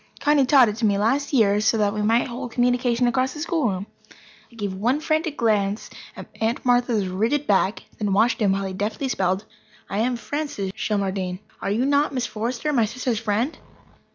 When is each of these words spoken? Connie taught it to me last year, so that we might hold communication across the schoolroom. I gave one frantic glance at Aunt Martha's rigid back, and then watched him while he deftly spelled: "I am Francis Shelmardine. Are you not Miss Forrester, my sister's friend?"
Connie 0.19 0.47
taught 0.47 0.67
it 0.67 0.77
to 0.77 0.85
me 0.87 0.97
last 0.97 1.31
year, 1.31 1.61
so 1.61 1.77
that 1.77 1.93
we 1.93 2.01
might 2.01 2.27
hold 2.27 2.51
communication 2.53 3.05
across 3.07 3.33
the 3.35 3.39
schoolroom. 3.39 3.85
I 4.51 4.55
gave 4.55 4.73
one 4.73 4.99
frantic 4.99 5.37
glance 5.37 5.91
at 6.15 6.25
Aunt 6.41 6.65
Martha's 6.65 7.07
rigid 7.07 7.45
back, 7.45 7.83
and 7.99 8.09
then 8.09 8.13
watched 8.13 8.39
him 8.41 8.53
while 8.53 8.65
he 8.65 8.73
deftly 8.73 9.09
spelled: 9.09 9.45
"I 9.91 9.99
am 9.99 10.15
Francis 10.17 10.71
Shelmardine. 10.75 11.37
Are 11.61 11.69
you 11.69 11.85
not 11.85 12.15
Miss 12.15 12.25
Forrester, 12.25 12.73
my 12.73 12.85
sister's 12.85 13.19
friend?" 13.19 13.59